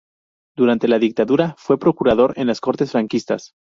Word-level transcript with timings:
Durante 0.57 0.87
la 0.87 0.97
dictadura 0.97 1.53
fue 1.59 1.77
procurador 1.77 2.33
en 2.37 2.47
las 2.47 2.59
Cortes 2.59 2.89
franquistas. 2.91 3.51